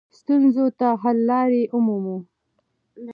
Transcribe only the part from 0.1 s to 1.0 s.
ستونزو ته